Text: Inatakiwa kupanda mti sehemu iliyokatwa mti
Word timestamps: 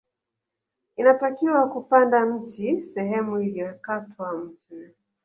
Inatakiwa 0.97 1.69
kupanda 1.69 2.25
mti 2.25 2.81
sehemu 2.83 3.41
iliyokatwa 3.41 4.33
mti 4.37 4.75